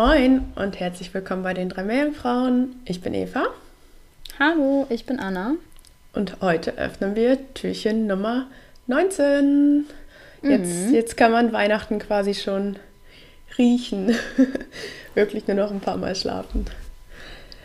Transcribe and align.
Moin 0.00 0.52
und 0.54 0.78
herzlich 0.78 1.12
willkommen 1.12 1.42
bei 1.42 1.54
den 1.54 1.70
drei 1.70 1.82
Meerjungfrauen. 1.82 2.80
Ich 2.84 3.00
bin 3.00 3.14
Eva 3.14 3.46
Hallo, 4.38 4.86
ich 4.90 5.06
bin 5.06 5.18
Anna. 5.18 5.54
und 6.12 6.40
heute 6.40 6.78
öffnen 6.78 7.16
wir 7.16 7.52
Türchen 7.54 8.06
Nummer 8.06 8.46
19. 8.86 9.86
Jetzt, 10.42 10.92
jetzt 10.92 11.16
kann 11.16 11.32
man 11.32 11.52
Weihnachten 11.52 11.98
quasi 11.98 12.34
schon 12.34 12.76
riechen. 13.58 14.14
Wirklich 15.16 15.48
nur 15.48 15.56
noch 15.56 15.72
ein 15.72 15.80
paar 15.80 15.96
Mal 15.96 16.14
schlafen. 16.14 16.66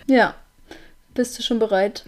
Ja, 0.08 0.34
bist 1.14 1.38
du 1.38 1.44
schon 1.44 1.60
bereit? 1.60 2.04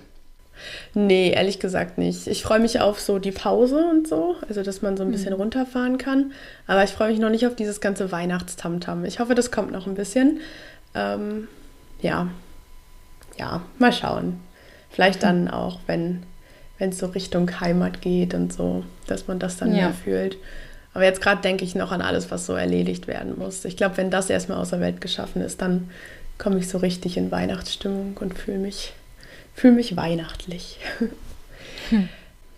Nee, 0.94 1.32
ehrlich 1.32 1.60
gesagt 1.60 1.98
nicht. 1.98 2.28
Ich 2.28 2.44
freue 2.44 2.60
mich 2.60 2.80
auf 2.82 3.00
so 3.00 3.20
die 3.20 3.32
Pause 3.32 3.86
und 3.90 4.08
so, 4.08 4.36
also 4.48 4.64
dass 4.64 4.82
man 4.82 4.98
so 4.98 5.04
ein 5.04 5.12
bisschen 5.12 5.34
runterfahren 5.34 5.98
kann. 5.98 6.32
Aber 6.68 6.84
ich 6.84 6.92
freue 6.92 7.10
mich 7.12 7.20
noch 7.20 7.30
nicht 7.30 7.46
auf 7.48 7.56
dieses 7.56 7.82
ganze 7.82 8.12
Weihnachtstamtam. 8.12 9.06
Ich 9.06 9.20
hoffe, 9.20 9.36
das 9.36 9.52
kommt 9.52 9.72
noch 9.72 9.88
ein 9.88 9.96
bisschen. 9.96 10.40
Ähm, 10.94 11.48
ja, 12.02 12.28
ja, 13.38 13.62
mal 13.80 13.92
schauen. 13.94 14.40
Vielleicht 14.90 15.24
dann 15.24 15.50
auch, 15.50 15.80
wenn 15.88 16.24
wenn 16.78 16.90
es 16.90 16.98
so 16.98 17.06
Richtung 17.06 17.62
Heimat 17.62 18.02
geht 18.02 18.34
und 18.34 18.52
so, 18.52 18.84
dass 19.08 19.28
man 19.28 19.40
das 19.40 19.56
dann 19.58 19.70
Ja. 19.74 19.84
mehr 19.84 19.94
fühlt. 19.94 20.38
Aber 20.94 21.06
jetzt 21.06 21.22
gerade 21.22 21.42
denke 21.42 21.64
ich 21.64 21.74
noch 21.76 21.92
an 21.94 22.02
alles, 22.02 22.32
was 22.32 22.46
so 22.46 22.54
erledigt 22.54 23.08
werden 23.08 23.38
muss. 23.38 23.64
Ich 23.66 23.78
glaube, 23.78 23.96
wenn 23.98 24.12
das 24.12 24.30
erstmal 24.30 24.58
aus 24.58 24.72
der 24.72 24.82
Welt 24.82 25.00
geschaffen 25.02 25.42
ist, 25.42 25.62
dann 25.62 25.90
komme 26.38 26.58
ich 26.58 26.68
so 26.68 26.78
richtig 26.78 27.16
in 27.16 27.32
Weihnachtsstimmung 27.32 28.18
und 28.20 28.38
fühle 28.38 28.58
mich, 28.58 28.92
fühl 29.56 29.72
mich 29.72 29.96
weihnachtlich. 29.96 30.80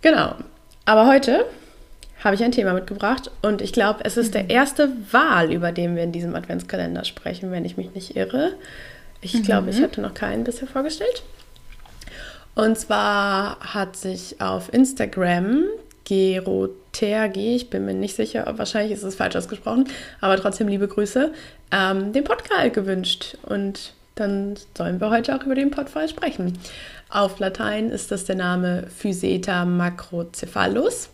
Genau. 0.02 0.36
Aber 0.86 1.08
heute 1.08 1.46
habe 2.24 2.36
ich 2.36 2.44
ein 2.44 2.52
Thema 2.52 2.74
mitgebracht 2.74 3.30
und 3.42 3.62
ich 3.62 3.74
glaube, 3.74 4.06
es 4.06 4.16
ist 4.16 4.34
der 4.34 4.50
erste 4.50 4.90
Wahl, 5.12 5.52
über 5.52 5.72
den 5.72 5.96
wir 5.96 6.04
in 6.04 6.12
diesem 6.12 6.36
Adventskalender 6.36 7.04
sprechen, 7.04 7.52
wenn 7.52 7.66
ich 7.66 7.78
mich 7.78 7.94
nicht 7.94 8.16
irre. 8.16 8.54
Ich 9.22 9.44
glaube, 9.44 9.70
ich 9.70 9.82
hatte 9.82 10.00
noch 10.00 10.14
keinen 10.14 10.44
bisher 10.44 10.68
vorgestellt. 10.68 11.24
Und 12.56 12.78
zwar 12.78 13.60
hat 13.60 13.98
sich 13.98 14.40
auf 14.40 14.72
Instagram 14.74 15.64
Gerotergi, 16.06 17.56
ich 17.56 17.70
bin 17.70 17.86
mir 17.86 17.94
nicht 17.94 18.16
sicher, 18.16 18.46
wahrscheinlich 18.58 18.94
ist 18.94 19.04
es 19.04 19.16
falsch 19.16 19.36
ausgesprochen, 19.36 19.90
aber 20.22 20.38
trotzdem 20.38 20.70
liebe 20.70 20.88
Grüße, 20.88 21.34
ähm, 21.72 22.14
den 22.14 22.24
Podcast 22.24 22.74
gewünscht. 22.74 23.38
Und 23.44 23.94
dann 24.20 24.56
sollen 24.78 25.00
wir 25.00 25.10
heute 25.10 25.36
auch 25.36 25.44
über 25.44 25.56
den 25.56 25.72
Podfall 25.72 26.10
sprechen. 26.10 26.58
Auf 27.10 27.40
Latein 27.40 27.90
ist 27.90 28.12
das 28.12 28.26
der 28.26 28.36
Name 28.36 28.88
Physeta 28.96 29.66
macrocephalus. 29.66 31.10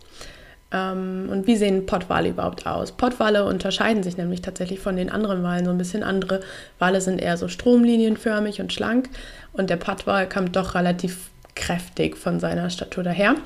Ähm, 0.72 1.28
und 1.30 1.46
wie 1.46 1.56
sehen 1.56 1.86
Pottwale 1.86 2.30
überhaupt 2.30 2.66
aus? 2.66 2.92
Pottwale 2.92 3.44
unterscheiden 3.44 4.02
sich 4.02 4.16
nämlich 4.16 4.42
tatsächlich 4.42 4.80
von 4.80 4.96
den 4.96 5.10
anderen 5.10 5.42
Walen 5.42 5.64
so 5.64 5.70
ein 5.70 5.78
bisschen. 5.78 6.02
Andere 6.02 6.40
Wale 6.78 7.00
sind 7.00 7.20
eher 7.20 7.36
so 7.36 7.48
stromlinienförmig 7.48 8.60
und 8.60 8.72
schlank 8.72 9.08
und 9.52 9.70
der 9.70 9.76
Pottwal 9.76 10.28
kommt 10.28 10.56
doch 10.56 10.74
relativ 10.74 11.30
kräftig 11.54 12.16
von 12.16 12.40
seiner 12.40 12.70
Statur 12.70 13.04
daher. 13.04 13.36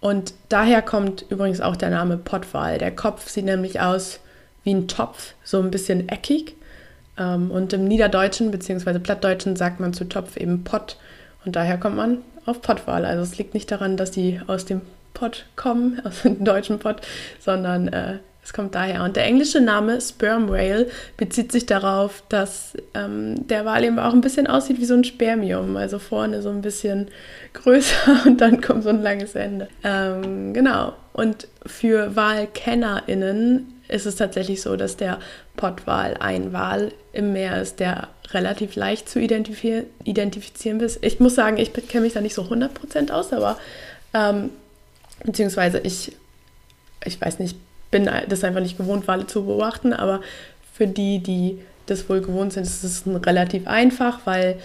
Und 0.00 0.32
daher 0.48 0.80
kommt 0.80 1.26
übrigens 1.28 1.60
auch 1.60 1.76
der 1.76 1.90
Name 1.90 2.16
Pottwal. 2.16 2.78
Der 2.78 2.94
Kopf 2.94 3.28
sieht 3.28 3.44
nämlich 3.44 3.80
aus 3.80 4.20
wie 4.62 4.72
ein 4.74 4.88
Topf, 4.88 5.34
so 5.42 5.58
ein 5.58 5.70
bisschen 5.70 6.08
eckig. 6.08 6.56
Ähm, 7.18 7.50
Und 7.50 7.72
im 7.72 7.84
Niederdeutschen 7.84 8.50
bzw. 8.50 8.98
Plattdeutschen 8.98 9.56
sagt 9.56 9.80
man 9.80 9.92
zu 9.92 10.04
Topf 10.04 10.36
eben 10.36 10.64
Pott. 10.64 10.96
Und 11.44 11.56
daher 11.56 11.78
kommt 11.78 11.96
man 11.96 12.18
auf 12.46 12.62
Pottwal. 12.62 13.04
Also 13.04 13.22
es 13.22 13.38
liegt 13.38 13.54
nicht 13.54 13.70
daran, 13.70 13.96
dass 13.96 14.10
die 14.10 14.40
aus 14.46 14.64
dem 14.64 14.80
Pott 15.14 15.46
kommen, 15.56 16.00
aus 16.04 16.22
dem 16.22 16.44
deutschen 16.44 16.78
Pott, 16.78 17.00
sondern 17.38 17.88
äh, 17.88 18.18
es 18.42 18.52
kommt 18.52 18.74
daher. 18.74 19.04
Und 19.04 19.16
der 19.16 19.24
englische 19.24 19.60
Name 19.60 20.00
Sperm 20.00 20.48
Whale 20.48 20.88
bezieht 21.16 21.52
sich 21.52 21.66
darauf, 21.66 22.22
dass 22.30 22.72
ähm, 22.94 23.46
der 23.46 23.64
Wal 23.64 23.84
eben 23.84 23.98
auch 23.98 24.14
ein 24.14 24.22
bisschen 24.22 24.46
aussieht 24.46 24.80
wie 24.80 24.86
so 24.86 24.94
ein 24.94 25.04
Spermium. 25.04 25.76
Also 25.76 25.98
vorne 25.98 26.40
so 26.42 26.48
ein 26.48 26.62
bisschen 26.62 27.08
größer 27.52 28.22
und 28.26 28.40
dann 28.40 28.60
kommt 28.60 28.82
so 28.82 28.88
ein 28.88 29.02
langes 29.02 29.34
Ende. 29.34 29.68
Ähm, 29.84 30.54
genau. 30.54 30.94
Und 31.12 31.48
für 31.66 32.16
WalkennerInnen 32.16 33.79
ist 33.90 34.06
es 34.06 34.16
tatsächlich 34.16 34.62
so, 34.62 34.76
dass 34.76 34.96
der 34.96 35.18
Pottwal 35.56 36.16
ein 36.20 36.52
Wal 36.52 36.92
im 37.12 37.32
Meer 37.32 37.60
ist, 37.60 37.80
der 37.80 38.08
relativ 38.30 38.76
leicht 38.76 39.08
zu 39.08 39.20
identifizieren, 39.20 39.86
identifizieren 40.04 40.80
ist. 40.80 40.98
Ich 41.02 41.20
muss 41.20 41.34
sagen, 41.34 41.58
ich 41.58 41.72
kenne 41.72 42.04
mich 42.04 42.12
da 42.12 42.20
nicht 42.20 42.34
so 42.34 42.42
100% 42.42 43.10
aus, 43.10 43.32
aber 43.32 43.58
ähm, 44.14 44.50
beziehungsweise 45.24 45.80
ich, 45.80 46.16
ich 47.04 47.20
weiß 47.20 47.38
nicht, 47.38 47.56
bin 47.90 48.08
das 48.28 48.44
einfach 48.44 48.60
nicht 48.60 48.78
gewohnt, 48.78 49.08
Wale 49.08 49.26
zu 49.26 49.44
beobachten, 49.44 49.92
aber 49.92 50.20
für 50.72 50.86
die, 50.86 51.18
die 51.18 51.58
das 51.86 52.08
wohl 52.08 52.20
gewohnt 52.20 52.52
sind, 52.52 52.62
ist 52.62 52.84
es 52.84 53.02
relativ 53.06 53.66
einfach, 53.66 54.20
weil 54.24 54.58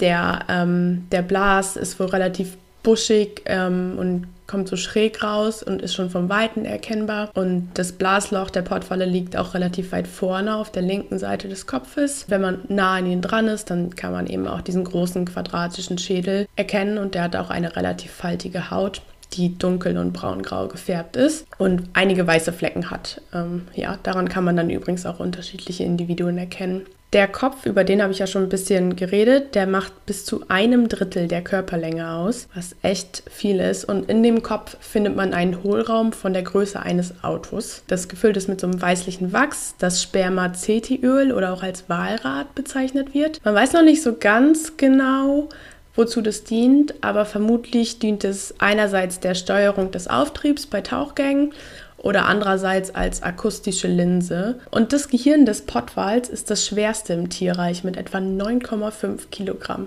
der, 0.00 0.40
ähm, 0.48 1.06
der 1.12 1.22
Blas 1.22 1.76
ist 1.76 2.00
wohl 2.00 2.08
relativ 2.08 2.56
buschig 2.82 3.42
ähm, 3.46 3.94
und 3.96 4.26
kommt 4.46 4.68
so 4.68 4.76
schräg 4.76 5.22
raus 5.22 5.62
und 5.62 5.82
ist 5.82 5.94
schon 5.94 6.10
vom 6.10 6.28
Weiten 6.28 6.64
erkennbar. 6.64 7.30
Und 7.34 7.70
das 7.74 7.92
Blasloch 7.92 8.50
der 8.50 8.62
Pottwalle 8.62 9.04
liegt 9.04 9.36
auch 9.36 9.54
relativ 9.54 9.92
weit 9.92 10.06
vorne 10.06 10.56
auf 10.56 10.70
der 10.70 10.82
linken 10.82 11.18
Seite 11.18 11.48
des 11.48 11.66
Kopfes. 11.66 12.26
Wenn 12.28 12.40
man 12.40 12.60
nah 12.68 12.96
an 12.96 13.06
ihn 13.06 13.22
dran 13.22 13.48
ist, 13.48 13.70
dann 13.70 13.94
kann 13.94 14.12
man 14.12 14.26
eben 14.26 14.46
auch 14.46 14.60
diesen 14.60 14.84
großen 14.84 15.24
quadratischen 15.24 15.98
Schädel 15.98 16.46
erkennen 16.56 16.98
und 16.98 17.14
der 17.14 17.24
hat 17.24 17.36
auch 17.36 17.50
eine 17.50 17.76
relativ 17.76 18.10
faltige 18.10 18.70
Haut 18.70 19.02
die 19.36 19.56
dunkel 19.58 19.98
und 19.98 20.12
braungrau 20.12 20.68
gefärbt 20.68 21.16
ist 21.16 21.46
und 21.58 21.84
einige 21.92 22.26
weiße 22.26 22.52
Flecken 22.52 22.90
hat. 22.90 23.20
Ähm, 23.32 23.62
ja, 23.74 23.98
daran 24.02 24.28
kann 24.28 24.44
man 24.44 24.56
dann 24.56 24.70
übrigens 24.70 25.06
auch 25.06 25.20
unterschiedliche 25.20 25.84
Individuen 25.84 26.38
erkennen. 26.38 26.86
Der 27.14 27.28
Kopf, 27.28 27.64
über 27.64 27.84
den 27.84 28.02
habe 28.02 28.12
ich 28.12 28.18
ja 28.18 28.26
schon 28.26 28.42
ein 28.42 28.48
bisschen 28.48 28.96
geredet, 28.96 29.54
der 29.54 29.68
macht 29.68 30.04
bis 30.04 30.24
zu 30.24 30.48
einem 30.48 30.88
Drittel 30.88 31.28
der 31.28 31.42
Körperlänge 31.42 32.10
aus, 32.10 32.48
was 32.56 32.74
echt 32.82 33.22
viel 33.30 33.60
ist. 33.60 33.84
Und 33.84 34.10
in 34.10 34.24
dem 34.24 34.42
Kopf 34.42 34.76
findet 34.80 35.14
man 35.14 35.32
einen 35.32 35.62
Hohlraum 35.62 36.12
von 36.12 36.32
der 36.32 36.42
Größe 36.42 36.80
eines 36.80 37.22
Autos. 37.22 37.84
Das 37.86 38.08
gefüllt 38.08 38.36
ist 38.36 38.48
mit 38.48 38.60
so 38.60 38.66
einem 38.66 38.82
weißlichen 38.82 39.32
Wachs, 39.32 39.76
das 39.78 40.02
Spermacetiöl 40.02 41.30
oder 41.30 41.52
auch 41.52 41.62
als 41.62 41.88
Walrat 41.88 42.52
bezeichnet 42.56 43.14
wird. 43.14 43.40
Man 43.44 43.54
weiß 43.54 43.74
noch 43.74 43.84
nicht 43.84 44.02
so 44.02 44.16
ganz 44.18 44.76
genau, 44.76 45.48
wozu 45.96 46.20
das 46.20 46.44
dient, 46.44 46.94
aber 47.02 47.24
vermutlich 47.24 47.98
dient 47.98 48.24
es 48.24 48.54
einerseits 48.58 49.20
der 49.20 49.34
Steuerung 49.34 49.90
des 49.90 50.08
Auftriebs 50.08 50.66
bei 50.66 50.80
Tauchgängen 50.80 51.52
oder 51.98 52.26
andererseits 52.26 52.94
als 52.94 53.22
akustische 53.22 53.88
Linse. 53.88 54.60
Und 54.70 54.92
das 54.92 55.08
Gehirn 55.08 55.46
des 55.46 55.62
Pottwals 55.62 56.28
ist 56.28 56.50
das 56.50 56.66
schwerste 56.66 57.14
im 57.14 57.30
Tierreich 57.30 57.82
mit 57.82 57.96
etwa 57.96 58.18
9,5 58.18 59.30
Kilogramm. 59.30 59.86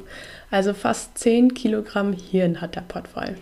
Also 0.49 0.73
fast 0.73 1.17
10 1.17 1.53
Kilogramm 1.53 2.13
Hirn 2.13 2.59
hat 2.59 2.75
der 2.75 2.81
Pottwal. 2.81 3.35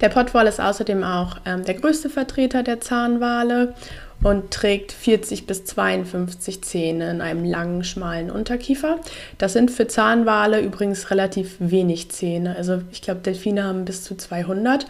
Der 0.00 0.08
Pottwal 0.08 0.48
ist 0.48 0.60
außerdem 0.60 1.04
auch 1.04 1.36
ähm, 1.46 1.64
der 1.64 1.74
größte 1.74 2.10
Vertreter 2.10 2.64
der 2.64 2.80
Zahnwale 2.80 3.74
und 4.22 4.50
trägt 4.50 4.92
40 4.92 5.46
bis 5.46 5.64
52 5.64 6.62
Zähne 6.62 7.10
in 7.10 7.20
einem 7.20 7.44
langen, 7.44 7.84
schmalen 7.84 8.30
Unterkiefer. 8.30 8.98
Das 9.38 9.52
sind 9.52 9.70
für 9.70 9.86
Zahnwale 9.86 10.60
übrigens 10.60 11.10
relativ 11.10 11.56
wenig 11.58 12.10
Zähne. 12.10 12.56
Also 12.56 12.80
ich 12.92 13.02
glaube, 13.02 13.20
Delfine 13.20 13.64
haben 13.64 13.84
bis 13.84 14.04
zu 14.04 14.16
200, 14.16 14.86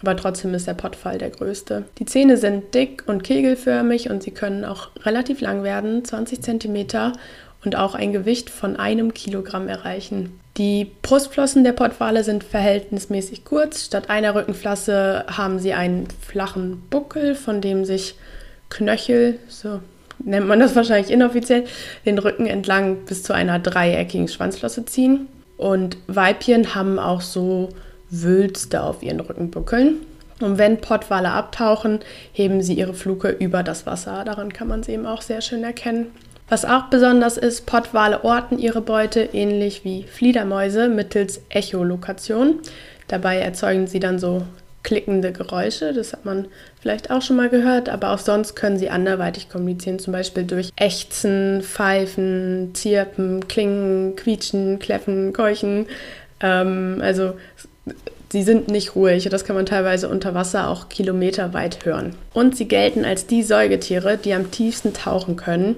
aber 0.00 0.16
trotzdem 0.16 0.54
ist 0.54 0.66
der 0.66 0.74
Pottwal 0.74 1.18
der 1.18 1.30
größte. 1.30 1.84
Die 1.98 2.06
Zähne 2.06 2.36
sind 2.36 2.74
dick 2.74 3.04
und 3.06 3.22
kegelförmig 3.22 4.08
und 4.08 4.22
sie 4.22 4.30
können 4.30 4.64
auch 4.64 4.88
relativ 5.02 5.40
lang 5.40 5.62
werden, 5.62 6.04
20 6.04 6.42
Zentimeter 6.42 7.12
und 7.64 7.76
auch 7.76 7.94
ein 7.94 8.12
Gewicht 8.12 8.48
von 8.48 8.76
einem 8.76 9.12
Kilogramm 9.12 9.68
erreichen. 9.68 10.40
Die 10.56 10.60
Die 10.60 10.90
Brustflossen 11.00 11.64
der 11.64 11.72
Pottwale 11.72 12.22
sind 12.22 12.44
verhältnismäßig 12.44 13.46
kurz. 13.46 13.86
Statt 13.86 14.10
einer 14.10 14.34
Rückenflosse 14.34 15.24
haben 15.28 15.58
sie 15.58 15.72
einen 15.72 16.06
flachen 16.20 16.82
Buckel, 16.90 17.34
von 17.34 17.62
dem 17.62 17.86
sich 17.86 18.16
Knöchel, 18.70 19.38
so 19.48 19.80
nennt 20.24 20.46
man 20.46 20.60
das 20.60 20.76
wahrscheinlich 20.76 21.10
inoffiziell, 21.10 21.64
den 22.06 22.18
Rücken 22.18 22.46
entlang 22.46 23.04
bis 23.04 23.22
zu 23.22 23.32
einer 23.32 23.58
dreieckigen 23.58 24.28
Schwanzflosse 24.28 24.84
ziehen. 24.84 25.28
Und 25.56 25.98
Weibchen 26.06 26.74
haben 26.74 26.98
auch 26.98 27.20
so 27.20 27.68
Wülste 28.10 28.82
auf 28.82 29.02
ihren 29.02 29.20
Rückenbuckeln. 29.20 29.98
Und 30.40 30.56
wenn 30.56 30.80
Pottwale 30.80 31.30
abtauchen, 31.30 32.00
heben 32.32 32.62
sie 32.62 32.74
ihre 32.74 32.94
Fluke 32.94 33.28
über 33.28 33.62
das 33.62 33.84
Wasser. 33.86 34.24
Daran 34.24 34.52
kann 34.52 34.68
man 34.68 34.82
sie 34.82 34.92
eben 34.92 35.06
auch 35.06 35.20
sehr 35.20 35.42
schön 35.42 35.62
erkennen. 35.62 36.06
Was 36.48 36.64
auch 36.64 36.84
besonders 36.84 37.36
ist, 37.36 37.66
Pottwale 37.66 38.24
orten 38.24 38.58
ihre 38.58 38.80
Beute 38.80 39.20
ähnlich 39.20 39.84
wie 39.84 40.02
Fliedermäuse 40.04 40.88
mittels 40.88 41.42
Echolokation. 41.50 42.58
Dabei 43.06 43.38
erzeugen 43.38 43.86
sie 43.86 44.00
dann 44.00 44.18
so 44.18 44.42
klickende 44.82 45.32
Geräusche, 45.32 45.92
das 45.92 46.12
hat 46.12 46.24
man 46.24 46.48
vielleicht 46.80 47.10
auch 47.10 47.22
schon 47.22 47.36
mal 47.36 47.48
gehört, 47.48 47.88
aber 47.88 48.10
auch 48.10 48.18
sonst 48.18 48.54
können 48.54 48.78
sie 48.78 48.90
anderweitig 48.90 49.48
kommunizieren, 49.48 49.98
zum 49.98 50.12
Beispiel 50.12 50.44
durch 50.44 50.70
Ächzen, 50.76 51.62
Pfeifen, 51.62 52.70
Zirpen, 52.74 53.46
Klingen, 53.46 54.16
Quietschen, 54.16 54.78
Kläffen, 54.78 55.32
Keuchen. 55.32 55.86
Ähm, 56.40 56.98
also 57.02 57.34
sie 58.30 58.42
sind 58.42 58.68
nicht 58.68 58.94
ruhig. 58.96 59.28
Das 59.30 59.44
kann 59.44 59.56
man 59.56 59.66
teilweise 59.66 60.08
unter 60.08 60.34
Wasser 60.34 60.68
auch 60.68 60.88
kilometerweit 60.88 61.84
hören. 61.84 62.14
Und 62.32 62.56
sie 62.56 62.68
gelten 62.68 63.04
als 63.04 63.26
die 63.26 63.42
Säugetiere, 63.42 64.16
die 64.16 64.34
am 64.34 64.50
tiefsten 64.50 64.94
tauchen 64.94 65.36
können 65.36 65.76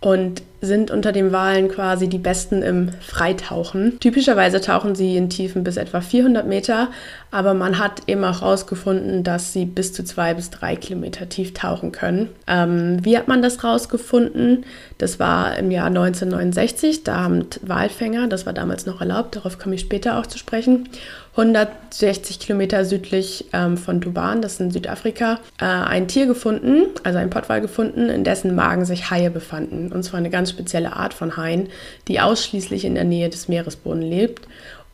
und 0.00 0.42
sind 0.60 0.90
unter 0.90 1.12
den 1.12 1.32
Walen 1.32 1.68
quasi 1.68 2.08
die 2.08 2.18
besten 2.18 2.62
im 2.62 2.90
Freitauchen. 3.00 3.98
Typischerweise 4.00 4.60
tauchen 4.60 4.94
sie 4.94 5.16
in 5.16 5.30
Tiefen 5.30 5.64
bis 5.64 5.76
etwa 5.76 6.00
400 6.00 6.46
Meter, 6.46 6.88
aber 7.30 7.54
man 7.54 7.78
hat 7.78 8.02
eben 8.06 8.24
auch 8.24 8.42
herausgefunden, 8.42 9.22
dass 9.22 9.52
sie 9.52 9.64
bis 9.64 9.92
zu 9.92 10.04
zwei 10.04 10.34
bis 10.34 10.50
drei 10.50 10.76
Kilometer 10.76 11.28
tief 11.28 11.54
tauchen 11.54 11.92
können. 11.92 12.28
Ähm, 12.46 12.98
wie 13.02 13.16
hat 13.16 13.28
man 13.28 13.42
das 13.42 13.62
herausgefunden? 13.62 14.64
Das 14.98 15.18
war 15.18 15.56
im 15.56 15.70
Jahr 15.70 15.86
1969. 15.86 17.04
Da 17.04 17.20
haben 17.20 17.46
Walfänger, 17.62 18.28
das 18.28 18.46
war 18.46 18.52
damals 18.52 18.86
noch 18.86 19.00
erlaubt, 19.00 19.36
darauf 19.36 19.58
komme 19.58 19.76
ich 19.76 19.80
später 19.80 20.18
auch 20.18 20.26
zu 20.26 20.38
sprechen, 20.38 20.88
160 21.36 22.40
Kilometer 22.40 22.84
südlich 22.84 23.46
ähm, 23.52 23.76
von 23.76 24.00
Duban, 24.00 24.42
das 24.42 24.54
ist 24.54 24.60
in 24.60 24.70
Südafrika, 24.72 25.38
äh, 25.60 25.64
ein 25.64 26.08
Tier 26.08 26.26
gefunden, 26.26 26.86
also 27.04 27.18
ein 27.18 27.30
Pottwal 27.30 27.60
gefunden, 27.60 28.08
in 28.08 28.24
dessen 28.24 28.54
Magen 28.54 28.84
sich 28.84 29.10
Haie 29.10 29.30
befanden. 29.30 29.92
Und 29.92 30.02
zwar 30.02 30.18
eine 30.18 30.30
ganz 30.30 30.49
spezielle 30.50 30.94
Art 30.94 31.14
von 31.14 31.36
Haien, 31.36 31.68
die 32.08 32.20
ausschließlich 32.20 32.84
in 32.84 32.94
der 32.94 33.04
Nähe 33.04 33.30
des 33.30 33.48
Meeresbodens 33.48 34.04
lebt. 34.04 34.48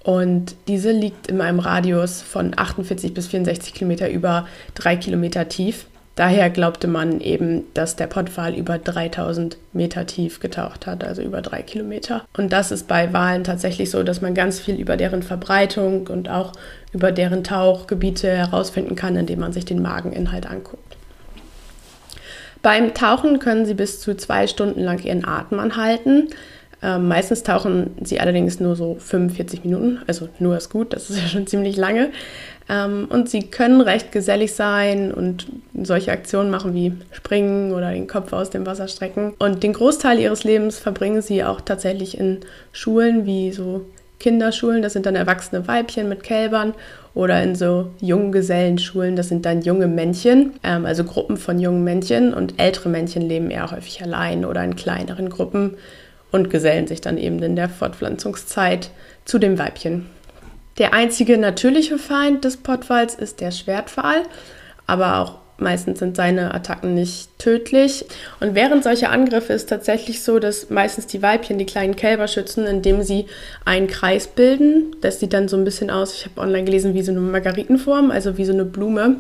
Und 0.05 0.55
diese 0.69 0.93
liegt 0.93 1.27
in 1.27 1.41
einem 1.41 1.59
Radius 1.59 2.23
von 2.23 2.53
48 2.57 3.13
bis 3.13 3.27
64 3.27 3.75
Kilometer 3.75 4.09
über 4.09 4.47
drei 4.75 4.95
Kilometer 4.95 5.49
tief. 5.49 5.87
Daher 6.15 6.49
glaubte 6.49 6.87
man 6.87 7.21
eben, 7.21 7.65
dass 7.75 7.97
der 7.97 8.07
Pottwal 8.07 8.55
über 8.55 8.79
3000 8.79 9.59
Meter 9.75 10.07
tief 10.07 10.41
getaucht 10.41 10.87
hat, 10.87 11.05
also 11.05 11.21
über 11.23 11.43
drei 11.43 11.61
Kilometer. 11.61 12.25
Und 12.37 12.53
das 12.53 12.71
ist 12.71 12.89
bei 12.89 13.13
Walen 13.13 13.45
tatsächlich 13.45 13.91
so, 13.91 14.03
dass 14.03 14.23
man 14.23 14.33
ganz 14.33 14.59
viel 14.61 14.77
über 14.77 14.97
deren 14.97 15.23
Verbreitung 15.23 16.07
und 16.07 16.31
auch 16.31 16.53
über 16.93 17.13
deren 17.13 17.45
Tauchgebiete 17.45 18.31
herausfinden 18.31 18.95
kann, 18.95 19.17
indem 19.17 19.41
man 19.41 19.53
sich 19.53 19.67
den 19.67 19.83
Mageninhalt 19.83 20.47
anguckt. 20.47 20.86
Beim 22.67 22.95
Tauchen 22.95 23.39
können 23.39 23.65
sie 23.65 23.75
bis 23.75 24.01
zu 24.01 24.17
zwei 24.17 24.49
Stunden 24.49 24.81
lang 24.81 25.01
ihren 25.05 25.25
Atem 25.25 25.61
anhalten. 25.61 26.31
Ähm, 26.83 27.07
meistens 27.07 27.45
tauchen 27.45 27.95
sie 28.03 28.19
allerdings 28.19 28.59
nur 28.59 28.75
so 28.75 28.97
45 28.99 29.63
Minuten, 29.63 30.01
also 30.09 30.29
nur 30.41 30.57
ist 30.57 30.71
gut, 30.71 30.93
das 30.93 31.09
ist 31.09 31.23
ja 31.23 31.29
schon 31.29 31.47
ziemlich 31.47 31.77
lange. 31.77 32.11
Ähm, 32.69 33.07
und 33.09 33.31
sie 33.31 33.45
können 33.45 33.81
recht 33.81 34.11
gesellig 34.11 34.53
sein 34.55 35.13
und 35.13 35.47
solche 35.81 36.11
Aktionen 36.11 36.51
machen 36.51 36.75
wie 36.75 36.93
springen 37.13 37.71
oder 37.71 37.93
den 37.93 38.09
Kopf 38.09 38.33
aus 38.33 38.51
dem 38.51 38.67
Wasser 38.67 38.89
strecken. 38.89 39.35
Und 39.39 39.63
den 39.63 39.73
Großteil 39.73 40.19
ihres 40.19 40.43
Lebens 40.43 40.81
verbringen 40.81 41.23
sie 41.23 41.45
auch 41.45 41.61
tatsächlich 41.61 42.19
in 42.19 42.41
Schulen 42.73 43.27
wie 43.27 43.53
so 43.53 43.87
Kinderschulen, 44.19 44.83
das 44.83 44.93
sind 44.93 45.07
dann 45.07 45.15
erwachsene 45.15 45.69
Weibchen 45.69 46.09
mit 46.09 46.25
Kälbern 46.25 46.75
oder 47.17 47.43
in 47.43 47.55
so 47.55 47.93
Junggesellenschulen, 48.01 49.17
das 49.17 49.31
sind 49.31 49.47
dann 49.47 49.63
junge 49.63 49.89
Männchen, 49.89 50.53
ähm, 50.63 50.85
also 50.85 51.03
Gruppen 51.03 51.39
von 51.39 51.59
jungen 51.59 51.83
Männchen 51.83 52.35
und 52.35 52.61
ältere 52.61 52.91
Männchen 52.91 53.23
leben 53.23 53.51
eher 53.51 53.71
häufig 53.71 54.03
allein 54.03 54.45
oder 54.45 54.63
in 54.63 54.77
kleineren 54.77 55.31
Gruppen 55.31 55.79
und 56.31 56.51
gesellen 56.51 56.87
sich 56.87 57.01
dann 57.01 57.17
eben 57.17 57.43
in 57.43 57.57
der 57.57 57.71
Fortpflanzungszeit 57.71 58.91
zu 59.25 59.39
dem 59.39 59.59
Weibchen. 59.59 60.11
Der 60.77 60.93
einzige 60.93 61.39
natürliche 61.39 61.97
Feind 61.97 62.45
des 62.45 62.59
Pottwals 62.59 63.15
ist 63.15 63.41
der 63.41 63.51
Schwertpfahl, 63.51 64.25
aber 64.87 65.19
auch 65.19 65.39
meistens 65.59 65.99
sind 65.99 66.17
seine 66.17 66.55
Attacken 66.55 66.95
nicht 66.95 67.39
tödlich. 67.39 68.05
Und 68.41 68.55
während 68.55 68.85
solcher 68.85 69.11
Angriffe 69.11 69.53
ist 69.53 69.69
tatsächlich 69.69 70.23
so, 70.23 70.39
dass 70.39 70.71
meistens 70.71 71.07
die 71.07 71.23
Weibchen 71.23 71.59
die 71.59 71.67
kleinen 71.67 71.97
Kälber 71.97 72.29
schützen, 72.29 72.67
indem 72.67 73.03
sie 73.03 73.27
einen 73.65 73.87
Kreis 73.87 74.27
bilden. 74.27 74.97
Das 75.01 75.21
sieht 75.21 75.33
dann 75.33 75.49
so 75.49 75.57
ein 75.57 75.65
bisschen 75.65 75.91
aus, 75.91 76.15
ich 76.15 76.27
habe 76.27 76.41
online 76.41 76.65
gelesen, 76.65 76.95
wie 76.95 77.03
so 77.03 77.13
eine 77.13 77.21
Margaritenform, 77.21 78.11
also 78.11 78.37
wie 78.37 78.45
so 78.45 78.53
eine 78.53 78.65
Blume. 78.65 79.17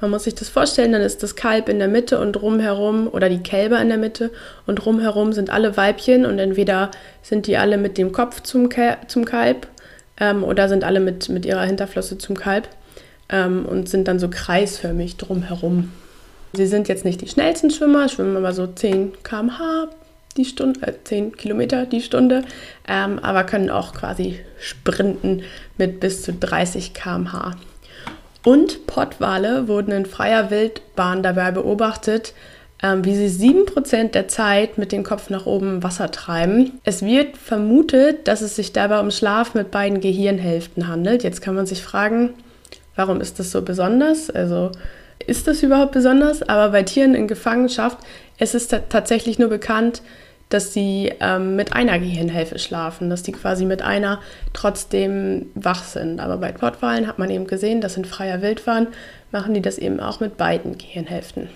Man 0.00 0.10
muss 0.12 0.24
sich 0.24 0.34
das 0.36 0.48
vorstellen, 0.48 0.92
dann 0.92 1.02
ist 1.02 1.24
das 1.24 1.34
Kalb 1.34 1.68
in 1.68 1.80
der 1.80 1.88
Mitte 1.88 2.20
und 2.20 2.32
drumherum 2.32 3.08
oder 3.08 3.28
die 3.28 3.42
Kälber 3.42 3.80
in 3.80 3.88
der 3.88 3.98
Mitte 3.98 4.30
und 4.64 4.76
drumherum 4.76 5.32
sind 5.32 5.50
alle 5.50 5.76
Weibchen 5.76 6.24
und 6.24 6.38
entweder 6.38 6.92
sind 7.20 7.48
die 7.48 7.56
alle 7.56 7.78
mit 7.78 7.98
dem 7.98 8.12
Kopf 8.12 8.40
zum, 8.42 8.68
zum 9.08 9.24
Kalb 9.24 9.66
ähm, 10.20 10.44
oder 10.44 10.68
sind 10.68 10.84
alle 10.84 11.00
mit, 11.00 11.28
mit 11.28 11.44
ihrer 11.44 11.62
Hinterflosse 11.62 12.16
zum 12.16 12.36
Kalb 12.36 12.68
ähm, 13.28 13.66
und 13.66 13.88
sind 13.88 14.08
dann 14.08 14.18
so 14.18 14.28
kreisförmig 14.28 15.16
drumherum. 15.16 15.92
Sie 16.52 16.66
sind 16.66 16.88
jetzt 16.88 17.04
nicht 17.04 17.20
die 17.20 17.28
schnellsten 17.28 17.70
Schwimmer, 17.70 18.08
schwimmen 18.08 18.36
aber 18.36 18.52
so 18.52 18.66
10 18.66 19.22
km/h 19.22 19.88
die 20.36 20.44
Stunde, 20.44 20.80
äh, 20.86 20.92
10 21.04 21.36
Kilometer 21.36 21.84
die 21.84 22.00
Stunde, 22.00 22.44
ähm, 22.86 23.18
aber 23.18 23.44
können 23.44 23.70
auch 23.70 23.92
quasi 23.92 24.38
sprinten 24.58 25.42
mit 25.76 26.00
bis 26.00 26.22
zu 26.22 26.32
30 26.32 26.94
km/h. 26.94 27.56
Und 28.44 28.86
Pottwale 28.86 29.68
wurden 29.68 29.92
in 29.92 30.06
freier 30.06 30.50
Wildbahn 30.50 31.22
dabei 31.22 31.50
beobachtet, 31.50 32.32
ähm, 32.82 33.04
wie 33.04 33.14
sie 33.14 33.28
7% 33.28 34.14
der 34.14 34.28
Zeit 34.28 34.78
mit 34.78 34.92
dem 34.92 35.02
Kopf 35.02 35.28
nach 35.28 35.46
oben 35.46 35.82
Wasser 35.82 36.10
treiben. 36.10 36.78
Es 36.84 37.02
wird 37.02 37.36
vermutet, 37.36 38.28
dass 38.28 38.40
es 38.40 38.54
sich 38.54 38.72
dabei 38.72 39.00
um 39.00 39.10
Schlaf 39.10 39.54
mit 39.54 39.72
beiden 39.72 40.00
Gehirnhälften 40.00 40.86
handelt. 40.86 41.24
Jetzt 41.24 41.42
kann 41.42 41.56
man 41.56 41.66
sich 41.66 41.82
fragen, 41.82 42.34
warum 42.98 43.20
ist 43.20 43.38
das 43.38 43.52
so 43.52 43.62
besonders? 43.62 44.28
Also 44.28 44.72
ist 45.24 45.46
das 45.46 45.62
überhaupt 45.62 45.92
besonders? 45.92 46.42
Aber 46.42 46.70
bei 46.70 46.82
Tieren 46.82 47.14
in 47.14 47.28
Gefangenschaft 47.28 47.98
ist 48.38 48.56
es 48.56 48.66
tatsächlich 48.66 49.38
nur 49.38 49.48
bekannt, 49.48 50.02
dass 50.48 50.72
sie 50.72 51.12
ähm, 51.20 51.54
mit 51.54 51.74
einer 51.74 51.98
Gehirnhälfte 51.98 52.58
schlafen, 52.58 53.08
dass 53.08 53.22
die 53.22 53.32
quasi 53.32 53.66
mit 53.66 53.82
einer 53.82 54.20
trotzdem 54.52 55.46
wach 55.54 55.84
sind. 55.84 56.18
Aber 56.18 56.38
bei 56.38 56.50
Pottwalen 56.50 57.06
hat 57.06 57.18
man 57.18 57.30
eben 57.30 57.46
gesehen, 57.46 57.80
dass 57.80 57.96
in 57.96 58.04
freier 58.04 58.42
Wildbahn 58.42 58.88
machen 59.30 59.54
die 59.54 59.62
das 59.62 59.78
eben 59.78 60.00
auch 60.00 60.18
mit 60.18 60.36
beiden 60.36 60.76
Gehirnhälften. 60.76 61.50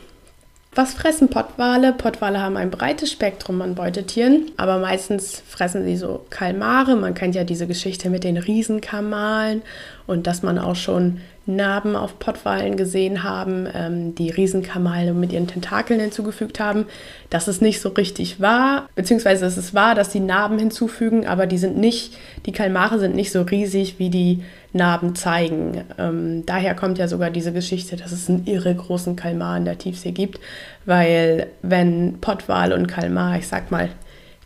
Was 0.75 0.95
fressen 0.95 1.29
Pottwale? 1.29 1.93
Pottwale 1.93 2.41
haben 2.41 2.57
ein 2.57 2.71
breites 2.71 3.13
Spektrum 3.13 3.61
an 3.61 3.75
Beutetieren, 3.75 4.53
aber 4.57 4.79
meistens 4.79 5.43
fressen 5.47 5.85
sie 5.85 5.99
so 5.99 6.25
Kalmare. 6.31 6.97
Man 6.97 7.13
kennt 7.13 7.35
ja 7.35 7.45
diese 7.45 7.67
Geschichte 7.67 8.09
mit 8.09 8.25
den 8.25 8.39
Riesenkamalen 8.39 9.61
und 10.07 10.27
dass 10.27 10.43
man 10.43 10.59
auch 10.59 10.77
schon 10.77 11.21
Narben 11.45 11.95
auf 11.95 12.19
Pottwalen 12.19 12.79
gesehen 12.79 13.23
haben, 13.23 13.69
ähm, 13.75 14.15
die 14.15 14.31
Riesenkamale 14.31 15.13
mit 15.13 15.33
ihren 15.33 15.47
Tentakeln 15.47 16.01
hinzugefügt 16.01 16.59
haben. 16.59 16.87
Das 17.29 17.49
ist 17.49 17.61
nicht 17.61 17.83
so 17.83 17.91
richtig 17.91 18.41
wahr, 18.41 18.89
beziehungsweise 18.95 19.45
es 19.45 19.59
ist 19.59 19.75
wahr, 19.75 19.95
dass 19.95 20.09
die 20.09 20.21
Narben 20.21 20.59
hinzufügen, 20.59 21.27
aber 21.27 21.47
die 21.47 21.59
sind 21.59 21.77
nicht, 21.77 22.17
die 22.47 22.53
Kalmare 22.53 22.99
sind 22.99 23.15
nicht 23.15 23.33
so 23.33 23.43
riesig, 23.43 23.99
wie 23.99 24.09
die 24.09 24.43
Narben 24.73 25.15
zeigen. 25.15 25.85
Ähm, 25.99 26.45
daher 26.47 26.75
kommt 26.75 26.99
ja 26.99 27.09
sogar 27.09 27.31
diese 27.31 27.53
Geschichte, 27.53 27.97
dass 27.97 28.13
es 28.13 28.29
einen 28.29 28.47
irre 28.47 28.75
großen 28.75 29.17
Kalmar 29.17 29.57
in 29.57 29.65
der 29.65 29.79
Tiefsee 29.79 30.13
gibt, 30.13 30.41
weil 30.87 31.49
wenn 31.63 32.19
Pottwal 32.21 32.73
und 32.73 32.87
Kalmar, 32.87 33.39
ich 33.39 33.49
sag 33.49 33.71
mal, 33.71 33.91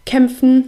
kämpfen, 0.05 0.65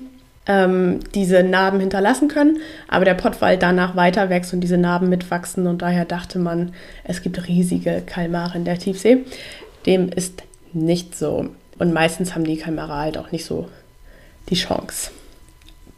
ähm, 0.47 1.01
diese 1.15 1.43
Narben 1.43 1.81
hinterlassen 1.81 2.29
können, 2.29 2.59
aber 2.89 3.05
der 3.05 3.15
Pottwal 3.15 3.59
danach 3.59 3.97
weiter 3.97 4.31
wächst 4.31 4.55
und 4.55 4.61
diese 4.61 4.79
Narben 4.79 5.09
mitwachsen 5.09 5.67
und 5.67 5.83
daher 5.83 6.05
dachte 6.05 6.39
man, 6.39 6.73
es 7.05 7.23
gibt 7.23 7.49
riesige 7.49 8.03
Kalmare 8.07 8.57
in 8.57 8.65
der 8.65 8.79
Tiefsee. 8.79 9.25
Dem 9.87 10.09
ist 10.09 10.43
nicht 10.73 11.17
so. 11.17 11.51
Und 11.79 11.93
meistens 11.93 12.35
haben 12.35 12.45
die 12.45 12.57
Kalmare 12.57 12.97
halt 12.97 13.19
auch 13.19 13.31
nicht 13.31 13.45
so 13.45 13.69
die 14.49 14.57
Chance 14.57 15.11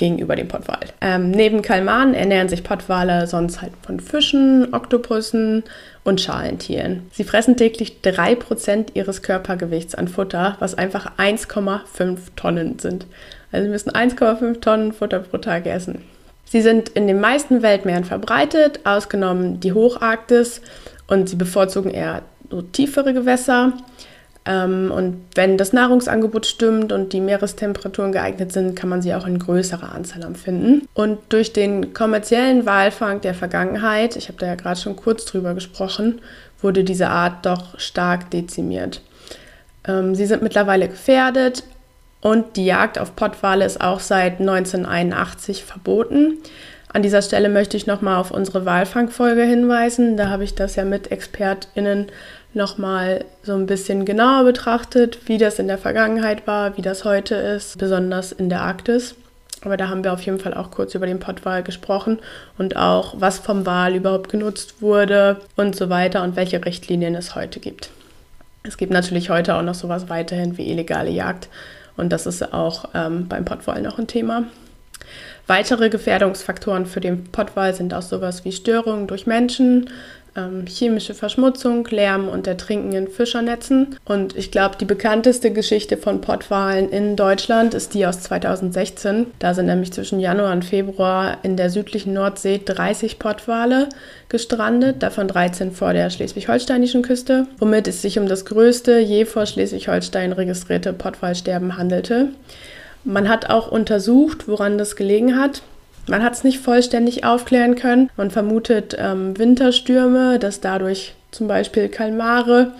gegenüber 0.00 0.34
dem 0.34 0.48
Pottwal. 0.48 0.80
Ähm, 1.02 1.30
neben 1.30 1.60
Kalmanen 1.60 2.14
ernähren 2.14 2.48
sich 2.48 2.64
Pottwale 2.64 3.26
sonst 3.26 3.60
halt 3.60 3.72
von 3.82 4.00
Fischen, 4.00 4.72
Oktopussen 4.72 5.62
und 6.04 6.22
Schalentieren. 6.22 7.02
Sie 7.12 7.22
fressen 7.22 7.58
täglich 7.58 7.98
3% 8.02 8.94
ihres 8.94 9.22
Körpergewichts 9.22 9.94
an 9.94 10.08
Futter, 10.08 10.56
was 10.58 10.74
einfach 10.74 11.18
1,5 11.18 12.16
Tonnen 12.34 12.78
sind. 12.78 13.06
Also 13.52 13.66
sie 13.66 13.70
müssen 13.70 13.90
1,5 13.90 14.60
Tonnen 14.60 14.92
Futter 14.92 15.20
pro 15.20 15.36
Tag 15.36 15.66
essen. 15.66 16.02
Sie 16.46 16.62
sind 16.62 16.88
in 16.88 17.06
den 17.06 17.20
meisten 17.20 17.62
Weltmeeren 17.62 18.04
verbreitet, 18.04 18.80
ausgenommen 18.84 19.60
die 19.60 19.74
Hocharktis 19.74 20.62
und 21.08 21.28
sie 21.28 21.36
bevorzugen 21.36 21.90
eher 21.90 22.22
so 22.50 22.62
tiefere 22.62 23.12
Gewässer. 23.12 23.74
Ähm, 24.46 24.90
und 24.90 25.22
wenn 25.34 25.58
das 25.58 25.72
Nahrungsangebot 25.72 26.46
stimmt 26.46 26.92
und 26.92 27.12
die 27.12 27.20
Meerestemperaturen 27.20 28.12
geeignet 28.12 28.52
sind, 28.52 28.74
kann 28.74 28.88
man 28.88 29.02
sie 29.02 29.14
auch 29.14 29.26
in 29.26 29.38
größerer 29.38 29.92
Anzahl 29.94 30.22
empfinden. 30.22 30.88
Und 30.94 31.18
durch 31.28 31.52
den 31.52 31.92
kommerziellen 31.92 32.64
Walfang 32.66 33.20
der 33.20 33.34
Vergangenheit, 33.34 34.16
ich 34.16 34.28
habe 34.28 34.38
da 34.38 34.46
ja 34.46 34.54
gerade 34.54 34.80
schon 34.80 34.96
kurz 34.96 35.24
drüber 35.24 35.54
gesprochen, 35.54 36.20
wurde 36.62 36.84
diese 36.84 37.08
Art 37.08 37.44
doch 37.44 37.78
stark 37.78 38.30
dezimiert. 38.30 39.02
Ähm, 39.86 40.14
sie 40.14 40.26
sind 40.26 40.42
mittlerweile 40.42 40.88
gefährdet 40.88 41.64
und 42.20 42.56
die 42.56 42.66
Jagd 42.66 42.98
auf 42.98 43.16
Pottwale 43.16 43.64
ist 43.64 43.80
auch 43.80 44.00
seit 44.00 44.40
1981 44.40 45.64
verboten. 45.64 46.38
An 46.92 47.02
dieser 47.02 47.22
Stelle 47.22 47.48
möchte 47.48 47.76
ich 47.76 47.86
nochmal 47.86 48.16
auf 48.16 48.30
unsere 48.30 48.66
Walfangfolge 48.66 49.42
hinweisen. 49.42 50.16
Da 50.16 50.28
habe 50.28 50.44
ich 50.44 50.54
das 50.54 50.74
ja 50.74 50.84
mit 50.84 51.12
ExpertInnen 51.12 52.08
nochmal 52.52 53.24
so 53.42 53.54
ein 53.54 53.66
bisschen 53.66 54.04
genauer 54.04 54.44
betrachtet, 54.44 55.18
wie 55.26 55.38
das 55.38 55.58
in 55.58 55.68
der 55.68 55.78
Vergangenheit 55.78 56.46
war, 56.46 56.76
wie 56.76 56.82
das 56.82 57.04
heute 57.04 57.34
ist, 57.34 57.78
besonders 57.78 58.32
in 58.32 58.48
der 58.48 58.62
Arktis. 58.62 59.14
Aber 59.62 59.76
da 59.76 59.88
haben 59.88 60.04
wir 60.04 60.12
auf 60.12 60.22
jeden 60.22 60.38
Fall 60.38 60.54
auch 60.54 60.70
kurz 60.70 60.94
über 60.94 61.06
den 61.06 61.20
Pottwal 61.20 61.62
gesprochen 61.62 62.18
und 62.56 62.76
auch, 62.76 63.14
was 63.18 63.38
vom 63.38 63.66
Wal 63.66 63.94
überhaupt 63.94 64.30
genutzt 64.30 64.80
wurde 64.80 65.40
und 65.56 65.76
so 65.76 65.90
weiter 65.90 66.22
und 66.22 66.34
welche 66.34 66.64
Richtlinien 66.64 67.14
es 67.14 67.34
heute 67.34 67.60
gibt. 67.60 67.90
Es 68.62 68.76
gibt 68.76 68.92
natürlich 68.92 69.30
heute 69.30 69.54
auch 69.54 69.62
noch 69.62 69.74
sowas 69.74 70.08
weiterhin 70.08 70.56
wie 70.56 70.70
illegale 70.70 71.10
Jagd 71.10 71.48
und 71.96 72.10
das 72.10 72.26
ist 72.26 72.54
auch 72.54 72.88
ähm, 72.94 73.28
beim 73.28 73.44
Pottwal 73.44 73.82
noch 73.82 73.98
ein 73.98 74.06
Thema. 74.06 74.44
Weitere 75.46 75.90
Gefährdungsfaktoren 75.90 76.86
für 76.86 77.00
den 77.00 77.24
Pottwal 77.24 77.74
sind 77.74 77.92
auch 77.92 78.02
sowas 78.02 78.44
wie 78.44 78.52
Störungen 78.52 79.06
durch 79.06 79.26
Menschen, 79.26 79.90
ähm, 80.36 80.66
chemische 80.66 81.14
Verschmutzung, 81.14 81.86
Lärm 81.90 82.28
und 82.28 82.46
Ertrinken 82.46 82.92
in 82.92 83.08
Fischernetzen. 83.08 83.96
Und 84.04 84.36
ich 84.36 84.50
glaube, 84.50 84.76
die 84.80 84.84
bekannteste 84.84 85.52
Geschichte 85.52 85.96
von 85.96 86.20
Pottwalen 86.20 86.90
in 86.90 87.16
Deutschland 87.16 87.74
ist 87.74 87.94
die 87.94 88.06
aus 88.06 88.20
2016. 88.20 89.26
Da 89.38 89.54
sind 89.54 89.66
nämlich 89.66 89.92
zwischen 89.92 90.20
Januar 90.20 90.52
und 90.52 90.64
Februar 90.64 91.38
in 91.42 91.56
der 91.56 91.70
südlichen 91.70 92.12
Nordsee 92.12 92.60
30 92.64 93.18
Pottwale 93.18 93.88
gestrandet, 94.28 95.02
davon 95.02 95.28
13 95.28 95.72
vor 95.72 95.92
der 95.92 96.10
schleswig-holsteinischen 96.10 97.02
Küste, 97.02 97.46
womit 97.58 97.88
es 97.88 98.02
sich 98.02 98.18
um 98.18 98.28
das 98.28 98.44
größte 98.44 98.98
je 98.98 99.24
vor 99.24 99.46
Schleswig-Holstein 99.46 100.32
registrierte 100.32 100.92
Pottwalsterben 100.92 101.76
handelte. 101.76 102.28
Man 103.04 103.28
hat 103.28 103.48
auch 103.48 103.70
untersucht, 103.70 104.46
woran 104.46 104.78
das 104.78 104.94
gelegen 104.94 105.38
hat. 105.40 105.62
Man 106.06 106.22
hat 106.22 106.34
es 106.34 106.44
nicht 106.44 106.60
vollständig 106.60 107.24
aufklären 107.24 107.74
können. 107.74 108.10
Man 108.16 108.30
vermutet 108.30 108.96
ähm, 108.98 109.38
Winterstürme, 109.38 110.38
dass 110.38 110.60
dadurch 110.60 111.14
zum 111.30 111.46
Beispiel 111.46 111.88
Kalmare 111.88 112.72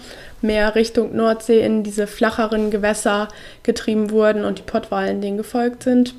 mehr 0.43 0.75
Richtung 0.75 1.15
Nordsee 1.15 1.61
in 1.61 1.83
diese 1.83 2.07
flacheren 2.07 2.71
Gewässer 2.71 3.29
getrieben 3.63 4.11
wurden 4.11 4.45
und 4.45 4.59
die 4.59 4.63
Pottwalen 4.63 5.21
denen 5.21 5.37
gefolgt 5.37 5.83
sind 5.83 6.15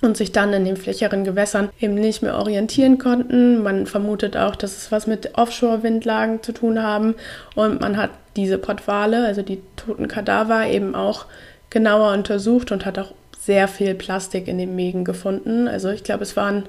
und 0.00 0.16
sich 0.16 0.32
dann 0.32 0.52
in 0.52 0.64
den 0.64 0.76
flächeren 0.76 1.24
Gewässern 1.24 1.70
eben 1.80 1.94
nicht 1.94 2.22
mehr 2.22 2.36
orientieren 2.36 2.98
konnten. 2.98 3.62
Man 3.62 3.86
vermutet 3.86 4.36
auch, 4.36 4.56
dass 4.56 4.76
es 4.76 4.92
was 4.92 5.06
mit 5.06 5.36
Offshore-Windlagen 5.36 6.42
zu 6.42 6.52
tun 6.52 6.82
haben 6.82 7.14
und 7.54 7.80
man 7.80 7.96
hat 7.96 8.10
diese 8.36 8.58
Pottwale, 8.58 9.24
also 9.26 9.42
die 9.42 9.60
toten 9.76 10.08
Kadaver, 10.08 10.66
eben 10.66 10.94
auch 10.94 11.26
genauer 11.70 12.12
untersucht 12.12 12.72
und 12.72 12.84
hat 12.84 12.98
auch 12.98 13.12
sehr 13.44 13.66
viel 13.68 13.94
Plastik 13.94 14.46
in 14.46 14.58
den 14.58 14.76
Mägen 14.76 15.04
gefunden. 15.04 15.66
Also 15.66 15.90
ich 15.90 16.04
glaube, 16.04 16.22
es 16.22 16.36
waren, 16.36 16.64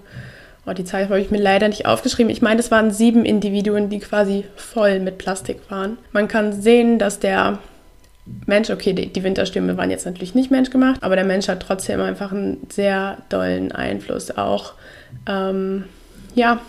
oh, 0.65 0.74
die 0.74 0.86
Zahl 0.86 1.03
habe 1.06 1.20
ich 1.20 1.30
mir 1.30 1.42
leider 1.42 1.68
nicht 1.68 1.86
aufgeschrieben. 1.86 2.32
Ich 2.32 2.42
meine, 2.42 2.60
es 2.60 2.72
waren 2.72 2.92
sieben 2.92 3.25
Individuen, 3.25 3.89
die 3.89 4.00
quasi 4.00 4.46
voll 4.56 5.00
mit 5.00 5.20
Plastik 5.20 5.60
waren. 5.70 5.98
Man 6.12 6.27
kann 6.27 6.53
sehen, 6.53 6.98
dass 6.98 7.20
der 7.20 7.60
Mensch, 8.46 8.70
okay, 8.70 8.94
die, 8.94 9.08
die 9.08 9.24
Winterstürme 9.24 9.77
waren 9.77 9.92
jetzt 9.92 10.06
natürlich 10.06 10.34
nicht 10.34 10.50
menschgemacht, 10.50 11.03
aber 11.03 11.15
der 11.15 11.25
Mensch 11.25 11.48
hat 11.48 11.62
trotzdem 11.62 12.01
einfach 12.01 12.32
einen 12.32 12.65
sehr 12.70 13.18
dollen 13.30 13.72
Einfluss 13.72 14.36
auch. 14.36 14.74
Ähm, 15.27 15.84
ja, 16.34 16.62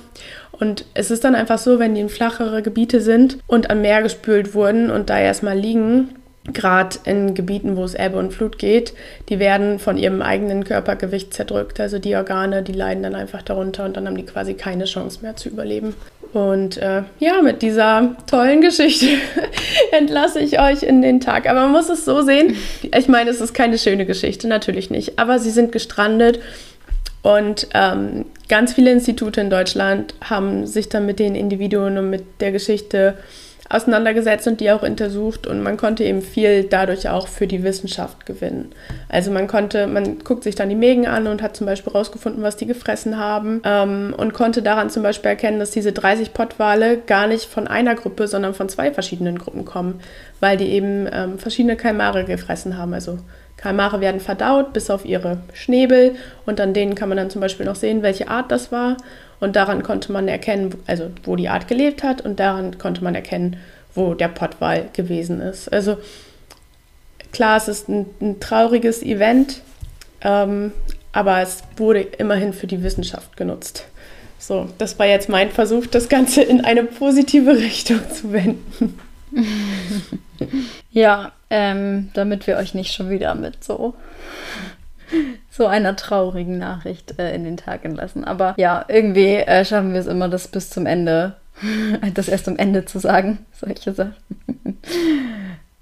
und 0.52 0.84
es 0.94 1.10
ist 1.10 1.24
dann 1.24 1.34
einfach 1.34 1.58
so, 1.58 1.78
wenn 1.78 1.94
die 1.94 2.00
in 2.00 2.08
flachere 2.08 2.60
Gebiete 2.62 3.00
sind 3.00 3.38
und 3.46 3.70
am 3.70 3.80
Meer 3.80 4.02
gespült 4.02 4.54
wurden 4.54 4.90
und 4.90 5.10
da 5.10 5.18
erstmal 5.18 5.58
liegen, 5.58 6.10
gerade 6.52 6.98
in 7.04 7.34
Gebieten, 7.34 7.76
wo 7.76 7.84
es 7.84 7.94
Ebbe 7.94 8.18
und 8.18 8.32
Flut 8.32 8.58
geht, 8.58 8.92
die 9.28 9.38
werden 9.38 9.78
von 9.78 9.96
ihrem 9.96 10.20
eigenen 10.20 10.64
Körpergewicht 10.64 11.32
zerdrückt. 11.32 11.80
Also 11.80 11.98
die 11.98 12.14
Organe, 12.16 12.62
die 12.62 12.72
leiden 12.72 13.02
dann 13.02 13.14
einfach 13.14 13.42
darunter 13.42 13.84
und 13.84 13.96
dann 13.96 14.06
haben 14.06 14.16
die 14.16 14.26
quasi 14.26 14.54
keine 14.54 14.84
Chance 14.84 15.20
mehr 15.22 15.36
zu 15.36 15.48
überleben. 15.48 15.94
Und 16.34 16.78
äh, 16.78 17.02
ja, 17.20 17.40
mit 17.42 17.62
dieser 17.62 18.16
tollen 18.26 18.60
Geschichte 18.60 19.06
entlasse 19.92 20.40
ich 20.40 20.60
euch 20.60 20.82
in 20.82 21.00
den 21.00 21.20
Tag. 21.20 21.48
Aber 21.48 21.60
man 21.62 21.72
muss 21.72 21.88
es 21.88 22.04
so 22.04 22.22
sehen. 22.22 22.56
Ich 22.82 23.08
meine, 23.08 23.30
es 23.30 23.40
ist 23.40 23.54
keine 23.54 23.78
schöne 23.78 24.04
Geschichte, 24.04 24.48
natürlich 24.48 24.90
nicht. 24.90 25.18
Aber 25.18 25.38
sie 25.38 25.50
sind 25.50 25.72
gestrandet 25.72 26.40
und 27.22 27.68
ähm, 27.72 28.26
ganz 28.50 28.74
viele 28.74 28.90
Institute 28.92 29.40
in 29.40 29.48
Deutschland 29.48 30.14
haben 30.22 30.66
sich 30.66 30.90
dann 30.90 31.06
mit 31.06 31.18
den 31.18 31.34
Individuen 31.34 31.96
und 31.96 32.10
mit 32.10 32.24
der 32.40 32.52
Geschichte 32.52 33.16
auseinandergesetzt 33.70 34.46
und 34.46 34.60
die 34.60 34.70
auch 34.70 34.82
untersucht 34.82 35.46
und 35.46 35.62
man 35.62 35.76
konnte 35.76 36.04
eben 36.04 36.20
viel 36.20 36.64
dadurch 36.64 37.08
auch 37.08 37.28
für 37.28 37.46
die 37.46 37.62
Wissenschaft 37.62 38.26
gewinnen. 38.26 38.72
Also 39.08 39.30
man 39.30 39.46
konnte, 39.46 39.86
man 39.86 40.18
guckt 40.18 40.44
sich 40.44 40.54
dann 40.54 40.68
die 40.68 40.74
Mägen 40.74 41.06
an 41.06 41.26
und 41.26 41.40
hat 41.40 41.56
zum 41.56 41.66
Beispiel 41.66 41.92
rausgefunden, 41.92 42.42
was 42.42 42.56
die 42.56 42.66
gefressen 42.66 43.18
haben 43.18 43.62
ähm, 43.64 44.14
und 44.16 44.34
konnte 44.34 44.60
daran 44.60 44.90
zum 44.90 45.02
Beispiel 45.02 45.30
erkennen, 45.30 45.58
dass 45.58 45.70
diese 45.70 45.92
30 45.92 46.34
Pottwale 46.34 46.98
gar 46.98 47.26
nicht 47.26 47.46
von 47.46 47.66
einer 47.66 47.94
Gruppe, 47.94 48.28
sondern 48.28 48.54
von 48.54 48.68
zwei 48.68 48.92
verschiedenen 48.92 49.38
Gruppen 49.38 49.64
kommen, 49.64 50.00
weil 50.40 50.58
die 50.58 50.68
eben 50.68 51.08
ähm, 51.10 51.38
verschiedene 51.38 51.76
Kalmare 51.76 52.24
gefressen 52.24 52.76
haben. 52.76 52.92
Also 52.92 53.18
Kalmare 53.56 54.02
werden 54.02 54.20
verdaut 54.20 54.74
bis 54.74 54.90
auf 54.90 55.06
ihre 55.06 55.38
Schnäbel 55.54 56.16
und 56.44 56.60
an 56.60 56.74
denen 56.74 56.94
kann 56.94 57.08
man 57.08 57.16
dann 57.16 57.30
zum 57.30 57.40
Beispiel 57.40 57.64
noch 57.64 57.76
sehen, 57.76 58.02
welche 58.02 58.28
Art 58.28 58.52
das 58.52 58.72
war. 58.72 58.98
Und 59.40 59.56
daran 59.56 59.82
konnte 59.82 60.12
man 60.12 60.28
erkennen, 60.28 60.74
also 60.86 61.10
wo 61.24 61.36
die 61.36 61.48
Art 61.48 61.68
gelebt 61.68 62.02
hat 62.02 62.20
und 62.20 62.40
daran 62.40 62.78
konnte 62.78 63.02
man 63.02 63.14
erkennen, 63.14 63.56
wo 63.94 64.14
der 64.14 64.28
Pottwal 64.28 64.88
gewesen 64.92 65.40
ist. 65.40 65.72
Also 65.72 65.98
klar, 67.32 67.56
es 67.56 67.68
ist 67.68 67.88
ein, 67.88 68.06
ein 68.20 68.40
trauriges 68.40 69.02
Event, 69.02 69.60
ähm, 70.22 70.72
aber 71.12 71.40
es 71.40 71.62
wurde 71.76 72.00
immerhin 72.00 72.52
für 72.52 72.66
die 72.66 72.82
Wissenschaft 72.82 73.36
genutzt. 73.36 73.86
So, 74.38 74.68
das 74.78 74.98
war 74.98 75.06
jetzt 75.06 75.28
mein 75.28 75.50
Versuch, 75.50 75.86
das 75.86 76.08
Ganze 76.08 76.42
in 76.42 76.64
eine 76.64 76.84
positive 76.84 77.56
Richtung 77.56 78.00
zu 78.10 78.32
wenden. 78.32 78.98
ja, 80.90 81.32
ähm, 81.50 82.10
damit 82.14 82.46
wir 82.46 82.56
euch 82.56 82.74
nicht 82.74 82.92
schon 82.92 83.10
wieder 83.10 83.34
mit 83.34 83.62
so 83.64 83.94
so 85.56 85.66
einer 85.66 85.94
traurigen 85.94 86.58
Nachricht 86.58 87.18
äh, 87.18 87.32
in 87.32 87.44
den 87.44 87.56
Tag 87.56 87.84
entlassen. 87.84 88.24
Aber 88.24 88.54
ja, 88.56 88.84
irgendwie 88.88 89.36
äh, 89.36 89.64
schaffen 89.64 89.92
wir 89.92 90.00
es 90.00 90.08
immer, 90.08 90.28
das 90.28 90.48
bis 90.48 90.68
zum 90.68 90.84
Ende, 90.84 91.36
das 92.14 92.26
erst 92.28 92.48
am 92.48 92.56
Ende 92.56 92.84
zu 92.86 92.98
sagen, 92.98 93.46
solche 93.52 93.92
Sachen. 93.92 94.14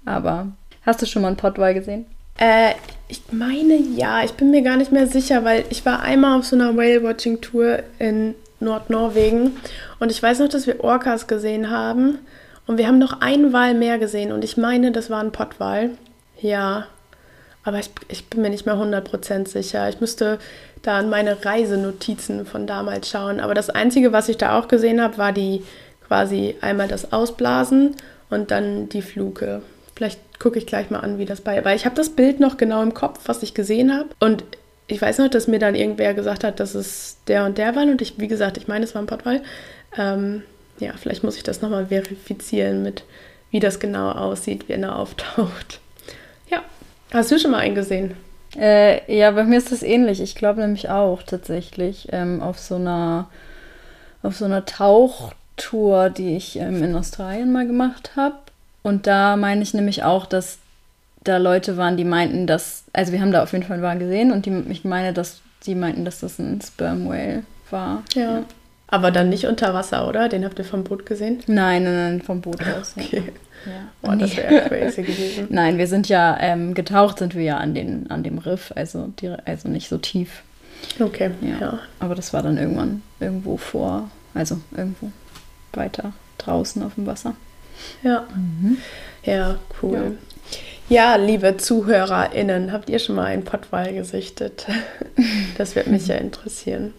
Aber 0.05 0.47
hast 0.85 1.01
du 1.01 1.07
schon 1.07 1.23
mal 1.23 1.29
einen 1.29 1.37
Potwal 1.37 1.73
gesehen? 1.73 2.05
Äh, 2.37 2.73
ich 3.07 3.21
meine 3.31 3.75
ja, 3.95 4.23
ich 4.23 4.33
bin 4.33 4.51
mir 4.51 4.61
gar 4.61 4.77
nicht 4.77 4.91
mehr 4.91 5.07
sicher, 5.07 5.43
weil 5.43 5.65
ich 5.69 5.85
war 5.85 6.03
einmal 6.03 6.37
auf 6.37 6.45
so 6.45 6.55
einer 6.55 6.75
Whale-Watching-Tour 6.77 7.79
in 7.97 8.35
Nordnorwegen 8.59 9.57
und 9.99 10.11
ich 10.11 10.21
weiß 10.21 10.39
noch, 10.39 10.49
dass 10.49 10.67
wir 10.67 10.83
Orcas 10.83 11.27
gesehen 11.27 11.69
haben 11.71 12.19
und 12.67 12.77
wir 12.77 12.87
haben 12.87 12.99
noch 12.99 13.21
einen 13.21 13.53
Wal 13.53 13.73
mehr 13.73 13.97
gesehen 13.97 14.31
und 14.31 14.43
ich 14.43 14.55
meine, 14.55 14.91
das 14.91 15.09
war 15.09 15.19
ein 15.19 15.31
Pottwal. 15.31 15.91
Ja, 16.39 16.87
aber 17.63 17.79
ich, 17.79 17.89
ich 18.09 18.25
bin 18.29 18.41
mir 18.41 18.49
nicht 18.49 18.65
mehr 18.65 18.75
100% 18.75 19.47
sicher. 19.47 19.87
Ich 19.89 20.01
müsste 20.01 20.39
da 20.81 20.97
an 20.97 21.09
meine 21.09 21.43
Reisenotizen 21.43 22.45
von 22.45 22.67
damals 22.67 23.09
schauen. 23.09 23.39
Aber 23.39 23.53
das 23.53 23.69
Einzige, 23.69 24.11
was 24.11 24.29
ich 24.29 24.37
da 24.37 24.59
auch 24.59 24.67
gesehen 24.67 25.01
habe, 25.01 25.17
war 25.17 25.31
die 25.31 25.63
quasi 26.05 26.55
einmal 26.61 26.87
das 26.87 27.13
Ausblasen 27.13 27.95
und 28.29 28.51
dann 28.51 28.89
die 28.89 29.01
Fluke. 29.01 29.61
Vielleicht 29.95 30.19
gucke 30.39 30.57
ich 30.57 30.67
gleich 30.67 30.89
mal 30.89 30.99
an, 30.99 31.17
wie 31.17 31.25
das 31.25 31.41
bei. 31.41 31.63
Weil 31.63 31.77
ich 31.77 31.85
habe 31.85 31.95
das 31.95 32.09
Bild 32.09 32.39
noch 32.39 32.57
genau 32.57 32.81
im 32.83 32.93
Kopf, 32.93 33.21
was 33.25 33.43
ich 33.43 33.53
gesehen 33.53 33.95
habe. 33.95 34.09
Und 34.19 34.43
ich 34.87 35.01
weiß 35.01 35.19
noch, 35.19 35.29
dass 35.29 35.47
mir 35.47 35.59
dann 35.59 35.75
irgendwer 35.75 36.13
gesagt 36.13 36.43
hat, 36.43 36.59
dass 36.59 36.75
es 36.75 37.17
der 37.27 37.45
und 37.45 37.57
der 37.57 37.75
war. 37.75 37.83
Und 37.83 38.01
ich, 38.01 38.19
wie 38.19 38.27
gesagt, 38.27 38.57
ich 38.57 38.67
meine, 38.67 38.83
es 38.83 38.93
war 38.93 39.01
ein 39.01 39.07
Pottwal. 39.07 39.41
Ähm, 39.97 40.43
ja, 40.79 40.91
vielleicht 40.97 41.23
muss 41.23 41.37
ich 41.37 41.43
das 41.43 41.61
nochmal 41.61 41.85
verifizieren 41.85 42.83
mit, 42.83 43.05
wie 43.51 43.61
das 43.61 43.79
genau 43.79 44.11
aussieht, 44.11 44.67
wenn 44.67 44.83
er 44.83 44.97
auftaucht. 44.97 45.79
Hast 47.13 47.31
du 47.31 47.39
schon 47.39 47.51
mal 47.51 47.59
einen 47.59 47.75
gesehen? 47.75 48.15
Äh, 48.57 49.15
ja, 49.15 49.31
bei 49.31 49.43
mir 49.43 49.57
ist 49.57 49.71
das 49.71 49.83
ähnlich. 49.83 50.19
Ich 50.21 50.35
glaube 50.35 50.61
nämlich 50.61 50.89
auch 50.89 51.23
tatsächlich 51.23 52.07
ähm, 52.11 52.41
auf 52.41 52.59
so 52.59 52.75
einer 52.75 53.27
auf 54.23 54.37
so 54.37 54.45
einer 54.45 54.65
Tauchtour, 54.65 56.09
die 56.09 56.35
ich 56.37 56.57
ähm, 56.57 56.81
in 56.81 56.95
Australien 56.95 57.51
mal 57.51 57.67
gemacht 57.67 58.11
habe. 58.15 58.35
Und 58.81 59.05
da 59.05 59.35
meine 59.35 59.61
ich 59.61 59.73
nämlich 59.73 60.03
auch, 60.03 60.25
dass 60.25 60.59
da 61.23 61.37
Leute 61.37 61.77
waren, 61.77 61.97
die 61.97 62.05
meinten, 62.05 62.47
dass, 62.47 62.85
also 62.93 63.11
wir 63.11 63.21
haben 63.21 63.31
da 63.31 63.43
auf 63.43 63.53
jeden 63.53 63.65
Fall 63.65 63.83
einen 63.83 63.99
gesehen 63.99 64.31
und 64.31 64.45
die, 64.45 64.63
ich 64.69 64.83
meine, 64.83 65.13
dass 65.13 65.41
die 65.65 65.75
meinten, 65.75 66.05
dass 66.05 66.19
das 66.19 66.39
ein 66.39 66.61
Sperm 66.61 67.07
Whale 67.07 67.43
war. 67.69 68.03
Ja. 68.13 68.43
Aber 68.87 69.11
dann 69.11 69.29
nicht 69.29 69.45
unter 69.45 69.73
Wasser, 69.73 70.07
oder? 70.07 70.29
Den 70.29 70.45
habt 70.45 70.59
ihr 70.59 70.65
vom 70.65 70.83
Boot 70.83 71.05
gesehen? 71.05 71.39
Nein, 71.47 71.83
nein, 71.83 71.95
nein, 71.95 72.21
vom 72.21 72.41
Boot 72.41 72.61
aus. 72.67 72.93
ja. 72.95 73.03
Okay. 73.03 73.23
Ja. 73.25 73.31
Boah, 74.01 74.15
das 74.15 74.35
wäre 74.35 74.67
crazy 74.67 75.01
gewesen. 75.03 75.47
Nein, 75.49 75.77
wir 75.77 75.87
sind 75.87 76.09
ja 76.09 76.37
ähm, 76.39 76.73
getaucht, 76.73 77.19
sind 77.19 77.35
wir 77.35 77.43
ja 77.43 77.57
an, 77.57 77.73
den, 77.73 78.09
an 78.11 78.23
dem 78.23 78.37
Riff, 78.37 78.71
also, 78.75 79.13
die, 79.19 79.29
also 79.45 79.69
nicht 79.69 79.89
so 79.89 79.97
tief. 79.97 80.43
Okay, 80.99 81.31
Ja. 81.41 81.57
ja. 81.59 81.79
Aber 81.99 82.15
das 82.15 82.33
war 82.33 82.43
dann 82.43 82.57
irgendwann 82.57 83.01
irgendwo 83.19 83.57
vor, 83.57 84.09
also 84.33 84.59
irgendwo 84.75 85.11
weiter 85.73 86.13
draußen 86.39 86.83
auf 86.83 86.95
dem 86.95 87.05
Wasser. 87.05 87.35
Ja, 88.03 88.27
ja 89.23 89.55
cool. 89.81 90.17
Ja. 90.89 91.15
liebe 91.15 91.57
ZuhörerInnen, 91.57 92.71
habt 92.71 92.89
ihr 92.89 92.99
schon 92.99 93.15
mal 93.15 93.25
einen 93.25 93.43
Pottwal 93.45 93.93
gesichtet? 93.93 94.65
Das 95.57 95.75
wird 95.75 95.87
mich 95.87 96.07
ja 96.07 96.15
interessieren. 96.15 96.93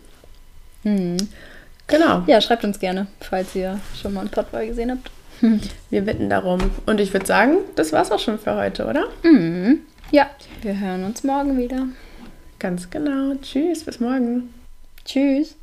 Mhm. 0.84 1.16
Genau, 1.86 2.22
Ja, 2.26 2.40
schreibt 2.40 2.64
uns 2.64 2.78
gerne, 2.78 3.08
falls 3.20 3.54
ihr 3.54 3.80
schon 4.00 4.14
mal 4.14 4.20
einen 4.20 4.30
Pottwal 4.30 4.66
gesehen 4.66 4.90
habt. 4.92 5.10
wir 5.90 6.02
bitten 6.02 6.30
darum. 6.30 6.70
Und 6.86 7.00
ich 7.00 7.12
würde 7.12 7.26
sagen, 7.26 7.56
das 7.76 7.92
war's 7.92 8.10
auch 8.10 8.18
schon 8.18 8.38
für 8.38 8.56
heute, 8.56 8.86
oder? 8.86 9.06
Mhm. 9.22 9.80
Ja, 10.10 10.30
wir 10.62 10.78
hören 10.78 11.04
uns 11.04 11.24
morgen 11.24 11.58
wieder. 11.58 11.86
Ganz 12.58 12.90
genau. 12.90 13.34
Tschüss, 13.42 13.84
bis 13.84 14.00
morgen. 14.00 14.52
Tschüss. 15.04 15.56